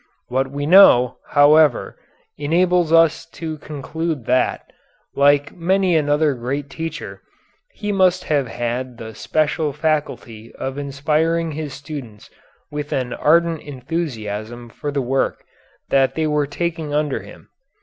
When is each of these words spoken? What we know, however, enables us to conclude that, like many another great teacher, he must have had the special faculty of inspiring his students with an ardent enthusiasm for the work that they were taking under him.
What 0.29 0.49
we 0.49 0.65
know, 0.65 1.17
however, 1.29 1.95
enables 2.35 2.91
us 2.91 3.23
to 3.33 3.59
conclude 3.59 4.25
that, 4.25 4.65
like 5.13 5.55
many 5.55 5.95
another 5.95 6.33
great 6.33 6.71
teacher, 6.71 7.21
he 7.75 7.91
must 7.91 8.23
have 8.23 8.47
had 8.47 8.97
the 8.97 9.13
special 9.13 9.71
faculty 9.73 10.55
of 10.55 10.79
inspiring 10.79 11.51
his 11.51 11.75
students 11.75 12.31
with 12.71 12.91
an 12.91 13.13
ardent 13.13 13.61
enthusiasm 13.61 14.69
for 14.69 14.91
the 14.91 15.03
work 15.03 15.43
that 15.89 16.15
they 16.15 16.25
were 16.25 16.47
taking 16.47 16.95
under 16.95 17.21
him. 17.21 17.49